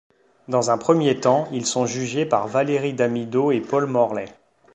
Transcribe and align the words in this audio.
Dans 0.47 0.71
un 0.71 0.79
premier 0.79 1.19
temps, 1.19 1.47
ils 1.51 1.67
sont 1.67 1.85
jugés 1.85 2.25
par 2.25 2.47
Valérie 2.47 2.95
Damidot 2.95 3.51
et 3.51 3.61
Paul 3.61 3.85
Morlet. 3.85 4.25